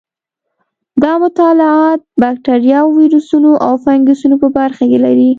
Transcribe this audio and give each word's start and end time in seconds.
دا 1.03 1.13
مطالعات 1.23 2.01
بکټریاوو، 2.21 2.95
ویروسونو 2.99 3.51
او 3.65 3.73
فنګسونو 3.83 4.35
په 4.43 4.47
برکې 4.57 4.97
لري. 5.05 5.29